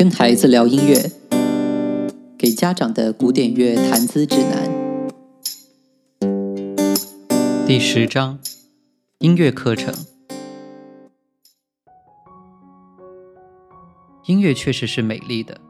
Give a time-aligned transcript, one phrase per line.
[0.00, 1.12] 跟孩子聊音乐，
[2.38, 5.10] 给家长的古典乐谈资指南。
[7.66, 8.38] 第十章：
[9.18, 9.94] 音乐课程。
[14.24, 15.60] 音乐确实是美丽的，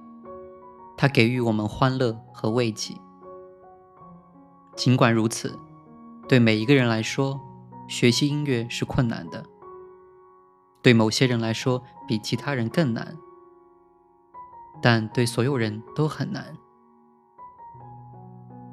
[0.96, 2.94] 它给予我们欢乐和慰藉。
[4.76, 5.58] 尽管如此，
[6.28, 7.40] 对每一个人来说，
[7.88, 9.42] 学习音乐是困难的。
[10.80, 13.16] 对某些人来说，比其他人更难。
[14.82, 16.56] 但对所有人都很难。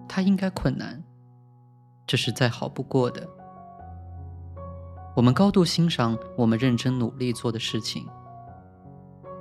[0.07, 1.03] 他应该困难，
[2.05, 3.27] 这是再好不过的。
[5.15, 8.07] 我们高度欣赏我们认真努力做的事情。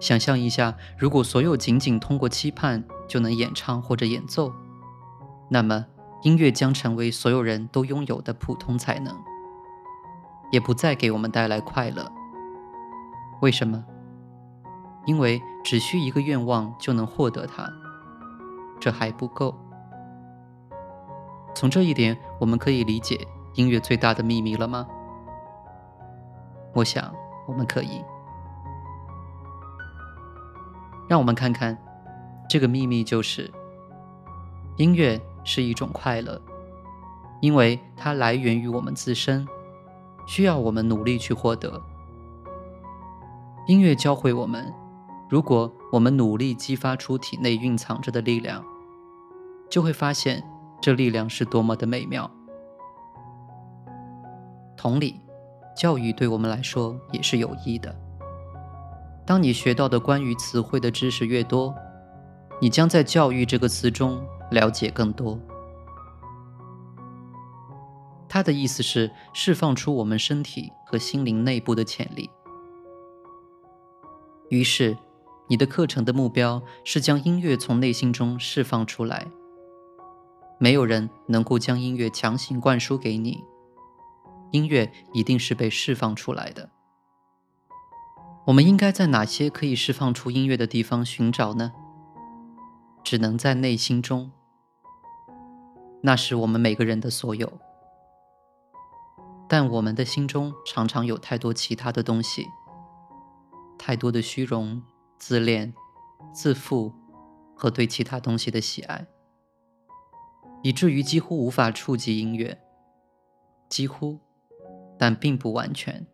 [0.00, 4.52] 想象一下，如果所有仅仅通过期盼就能演唱或者演奏，
[5.48, 5.86] 那么
[6.22, 9.16] 音乐将成为所有人都拥有的普通才能，
[10.50, 12.10] 也不再给我们带来快乐。
[13.40, 13.82] 为什么？
[15.06, 17.72] 因为只需一个愿望就能获得它，
[18.80, 19.54] 这还不够。
[21.54, 24.86] 从这一点，我们可以理解音乐最大的秘密了吗？
[26.74, 27.14] 我想，
[27.46, 28.04] 我们可以。
[31.08, 31.78] 让我们看看，
[32.50, 33.50] 这个秘密就是：
[34.76, 36.42] 音乐是一种快乐，
[37.40, 39.46] 因为它来源于我们自身，
[40.26, 41.80] 需要我们努力去获得。
[43.68, 44.74] 音乐教会我们。
[45.28, 48.64] 如果我们努力激发出体内蕴藏着的力量，
[49.68, 50.40] 就会发现
[50.80, 52.30] 这力量是多么的美妙。
[54.76, 55.20] 同理，
[55.76, 57.92] 教育对我们来说也是有益的。
[59.26, 61.74] 当你学到的关于词汇的知识越多，
[62.60, 65.36] 你将在“教育”这个词中了解更多。
[68.28, 72.30] 它的意思是释放出我们身体和心灵内部的潜力。
[74.50, 74.96] 于是。
[75.48, 79.28] 你的课程的目标是将音乐从内心中释放出来。
[80.58, 83.44] 没有人能够将音乐强行灌输给你，
[84.52, 86.70] 音乐一定是被释放出来的。
[88.46, 91.72] 我们应该在哪些可以释放出音乐的地方寻找呢？
[93.04, 94.32] 只能在内心中，
[96.02, 97.52] 那是我们每个人的所有。
[99.48, 102.46] 但我们的心中常常有太多其他的东西，
[103.78, 104.82] 太多的虚荣。
[105.18, 105.72] 自恋、
[106.32, 106.92] 自负
[107.54, 109.06] 和对其他东西的喜爱，
[110.62, 112.58] 以至于几乎无法触及音乐。
[113.68, 114.18] 几乎，
[114.98, 116.06] 但并不完全。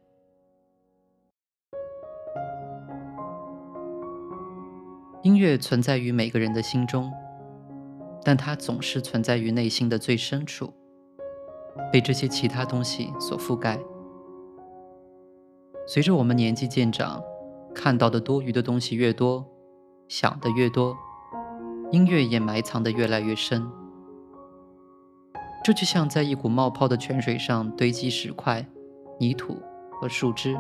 [5.23, 7.13] 音乐存在于每个人的心中，
[8.25, 10.73] 但它总是存在于内心的最深处，
[11.93, 13.79] 被这些其他东西所覆盖。
[15.87, 17.23] 随着我们年纪渐长。
[17.75, 19.47] 看到的多余的东西越多，
[20.09, 20.97] 想的越多，
[21.91, 23.67] 音乐也埋藏的越来越深。
[25.65, 28.67] 这就像在一股冒泡的泉水上堆积石块、
[29.19, 29.57] 泥土
[30.01, 30.59] 和树枝。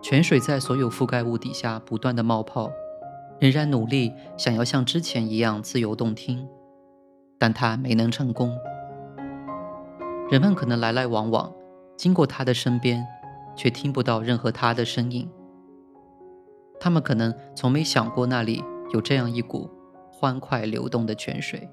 [0.00, 2.70] 泉水在所有覆盖物底下不断的冒泡，
[3.38, 6.48] 仍然努力想要像之前一样自由动听，
[7.38, 8.52] 但它没能成功。
[10.28, 11.52] 人们可能来来往往，
[11.96, 13.06] 经过它的身边，
[13.54, 15.30] 却听不到任何它的声音。
[16.82, 18.60] 他们可能从没想过那里
[18.92, 19.70] 有这样一股
[20.10, 21.70] 欢快流动的泉水。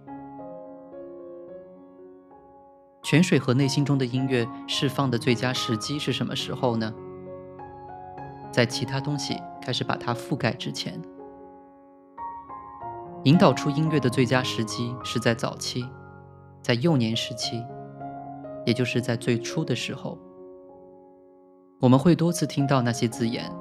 [3.02, 6.94] 泉水和内心中的音乐释放的最佳时机是什么时候呢？
[8.52, 11.02] 在其他东西开始把它覆盖之前。
[13.24, 15.84] 引导出音乐的最佳时机是在早期，
[16.62, 17.66] 在幼年时期，
[18.64, 20.20] 也就是在最初的时候。
[21.80, 23.52] 我们会多次听到那些字眼。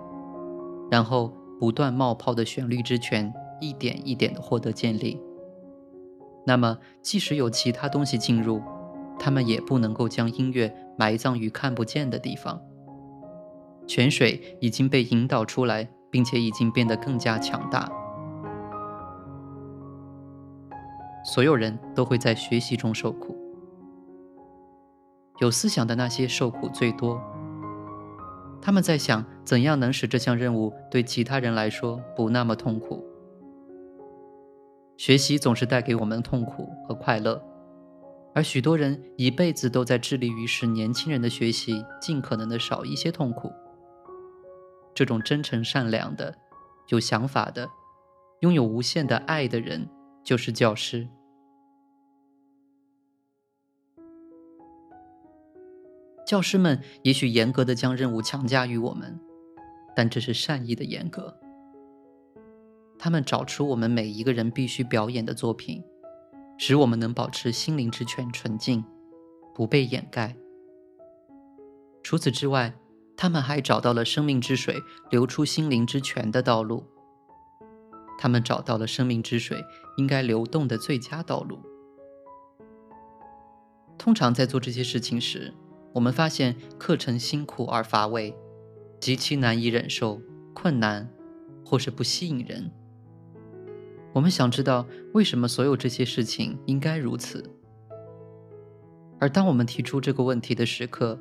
[0.91, 5.21] 然后，不断冒泡的旋律之泉一点一点地获得建立。
[6.47, 8.63] 那么，即使有其他东西进入，
[9.19, 12.61] 他们也不能够将音乐埋葬于看不见的地方。
[13.87, 17.91] 泉水已经被引导出来，并且已经变得更加强大。
[21.25, 23.37] 所有人都会在学习中受苦，
[25.41, 27.21] 有思想的那些受苦最多。
[28.61, 33.05] 他们在想怎样能使这项任务对其他人来说不那么痛苦。
[34.97, 37.41] 学习总是带给我们痛苦和快乐，
[38.35, 43.53] 而许多人一辈子都在致力于使年轻人的学习尽可能的少一些痛苦。
[44.95, 46.35] 这种真诚善良的、
[46.89, 47.71] 有想法的、
[48.41, 49.89] 拥有无限的爱的人，
[50.25, 51.09] 就是教师。
[56.29, 59.19] 教师们也许严格的将任务强加于我们，
[59.97, 61.35] 但这是善意的严格。
[62.99, 65.83] 他们找出我们每一个人必须表演的作品，
[66.59, 68.85] 使我们能保持心灵之泉纯净，
[69.55, 70.37] 不被掩盖。
[72.03, 72.75] 除此之外，
[73.17, 74.77] 他们还找到了生命之水
[75.11, 76.85] 流出心灵之泉的道路。
[78.19, 79.65] 他们找到了生命之水
[79.97, 81.59] 应该流动的最佳道路。
[83.97, 85.55] 通常在做这些事情时，
[85.99, 88.33] 我们发现课程辛苦而乏味，
[89.01, 90.23] 极其难以忍受，
[90.55, 91.11] 困难，
[91.65, 92.71] 或是不吸引人。
[94.13, 97.43] 我们想知道为什么所有这些事情应该如此。
[99.19, 101.19] 而当我们提出这个问题的时刻，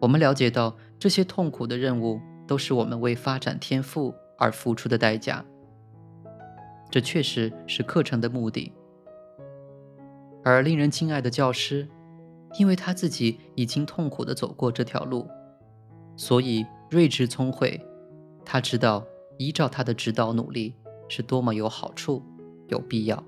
[0.00, 5.44] 我们了解到这些痛苦的任务都是我们为发展天赋而付出的代价。
[6.90, 8.72] 这确实是课程的目的。
[10.42, 11.86] 而令人敬爱的教师，
[12.54, 15.28] 因为他自己已经痛苦地走过这条路，
[16.16, 17.80] 所以睿智聪慧。
[18.44, 19.06] 他知道
[19.36, 20.74] 依照他的指导努力
[21.08, 22.22] 是多么有好处、
[22.68, 23.22] 有必要。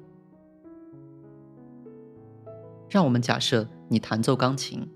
[2.88, 4.88] 让我们假设你弹奏钢琴，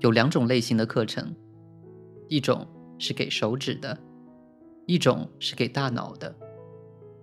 [0.00, 1.34] 有两种类型的课程，
[2.28, 2.66] 一种
[2.98, 3.96] 是给手指的，
[4.86, 6.34] 一种是给大脑的。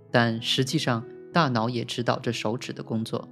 [0.09, 3.27] 但实际上，大脑也指导着手指的工作，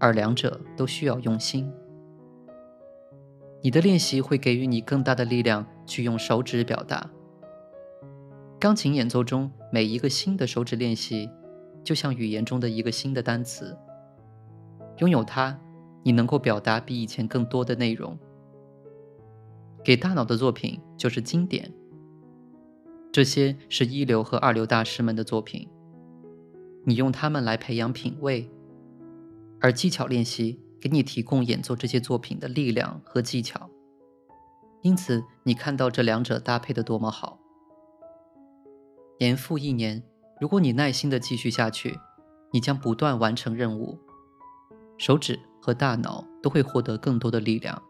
[0.00, 1.70] 而两者都需要用心。
[3.62, 7.08] 你的练习会给予你更大的力量去用手指表达。
[8.58, 11.28] 钢琴演奏中每一个新的手指练习，
[11.84, 13.76] 就像语言中的一个新的单词。
[14.98, 15.58] 拥有它，
[16.02, 18.18] 你能够表达比以前更多的内容。
[19.84, 21.72] 给大脑的作品就是经典。
[23.12, 25.68] 这些是一流和二流大师们的作品，
[26.84, 28.48] 你用它们来培养品味，
[29.60, 33.68] 而技巧练习给你提供演奏这些作品的力量和技巧。
[34.82, 37.38] 因此，你看到这两者搭配的多么好。
[39.18, 40.02] 年复一年，
[40.40, 41.98] 如果你耐心的继续下去，
[42.52, 43.98] 你将不断完成任务，
[44.96, 47.82] 手指和大脑都会获得更多的力量。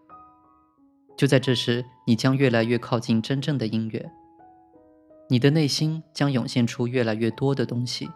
[1.16, 4.10] 就在这时，你将越来越靠近真正的音乐。
[5.28, 8.10] 你的内心将涌现出越来越多的东西，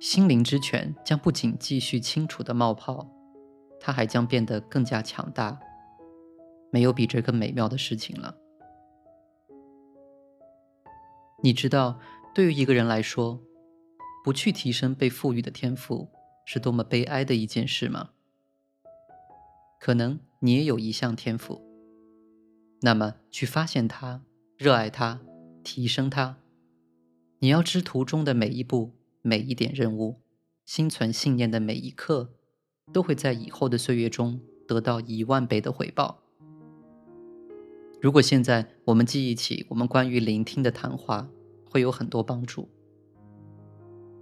[0.00, 3.08] 心灵之泉将不仅继续清楚的冒泡，
[3.80, 5.58] 它还将变得更加强大。
[6.70, 8.36] 没有比这更美妙的事情了。
[11.42, 11.98] 你知道，
[12.34, 13.40] 对于一个人来说，
[14.24, 16.10] 不去提升被赋予的天赋，
[16.44, 18.10] 是多么悲哀的一件事吗？
[19.80, 21.62] 可能你也有一项天赋，
[22.82, 24.22] 那么去发现它，
[24.56, 25.20] 热爱它。
[25.64, 26.36] 提升它，
[27.40, 28.92] 你要知途中的每一步、
[29.22, 30.20] 每一点任务，
[30.64, 32.30] 心存信念的每一刻，
[32.92, 36.22] 都会在以后的岁月中得到一万倍的回报。
[38.00, 41.28] 如果现在我们记忆起我们关于聆听的谈话，
[41.68, 42.68] 会有很多帮助。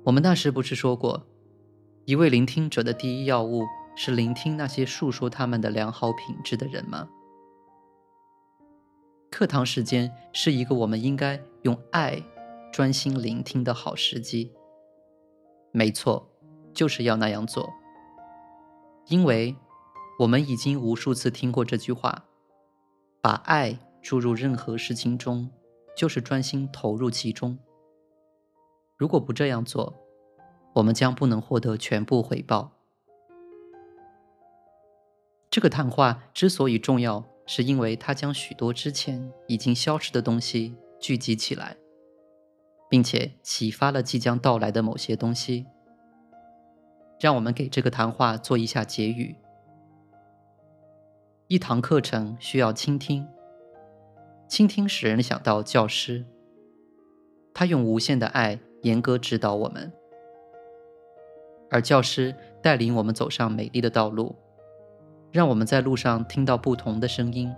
[0.05, 1.27] 我们那时不是说过，
[2.05, 3.65] 一位聆听者的第一要务
[3.95, 7.09] 是聆听那些述说他们的良好品质的人吗？
[9.31, 12.23] 课堂时间是一个我们应该用爱
[12.73, 14.53] 专心聆听的好时机。
[15.77, 16.27] 没错，
[16.73, 17.71] 就是要那样做，
[19.09, 19.55] 因为
[20.19, 22.25] 我们已经无数次听过这句话：
[23.21, 25.51] 把爱注入任何事情中，
[25.95, 27.59] 就是专心投入其中。
[28.97, 29.95] 如果不这样做，
[30.77, 32.73] 我们将不能获得全部回报。
[35.51, 37.23] 这个谈话之所以重要。
[37.49, 41.77] 是因为它将许多之前已经消失的东西聚集起来，
[42.89, 45.67] 并且启发了即将到来的某些东西。
[47.19, 49.37] 让我们给这个谈话做一下结语。
[51.49, 53.27] 一堂课程需要倾听，
[54.49, 56.25] 倾听使人想到教师，
[57.55, 59.93] 他用无限的爱严格指导我们，
[61.71, 64.35] 而教师带领我们走上美丽的道路。
[65.33, 67.55] 让我们在路上听到不同的声音，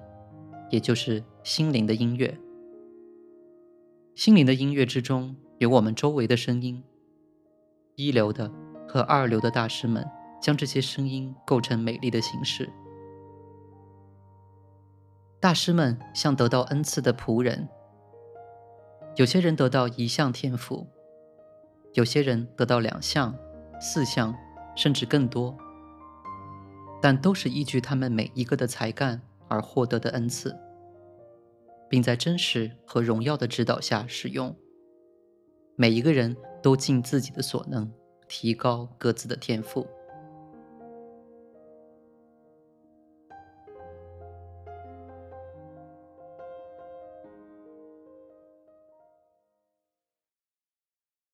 [0.70, 2.36] 也就是心灵的音乐。
[4.18, 6.82] 心灵的音乐之中有我们周围的声音。
[7.94, 8.52] 一流的
[8.88, 10.04] 和二流的大师们
[10.42, 12.68] 将这些声音构成美丽的形式。
[15.38, 17.68] 大师们像得到恩赐的仆人，
[19.14, 20.88] 有些人得到一项天赋，
[21.94, 23.32] 有些人得到两项、
[23.80, 24.34] 四项，
[24.74, 25.56] 甚至更多。
[27.00, 30.58] 但都是依据他们每一个的才干而获得的恩赐，
[31.88, 34.54] 并在真实和荣耀的指导下使用。
[35.76, 37.90] 每一个人都尽自己的所能，
[38.28, 39.86] 提高各自的天赋。